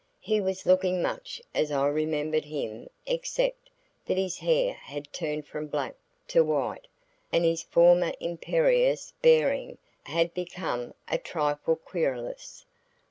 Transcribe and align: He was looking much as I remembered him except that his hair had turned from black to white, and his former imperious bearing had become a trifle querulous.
He 0.21 0.41
was 0.41 0.65
looking 0.65 0.99
much 0.99 1.39
as 1.53 1.71
I 1.71 1.85
remembered 1.87 2.45
him 2.45 2.89
except 3.05 3.69
that 4.07 4.17
his 4.17 4.39
hair 4.39 4.73
had 4.73 5.13
turned 5.13 5.45
from 5.45 5.67
black 5.67 5.93
to 6.29 6.41
white, 6.43 6.87
and 7.31 7.45
his 7.45 7.61
former 7.61 8.11
imperious 8.19 9.13
bearing 9.21 9.77
had 10.05 10.33
become 10.33 10.95
a 11.07 11.19
trifle 11.19 11.75
querulous. 11.75 12.65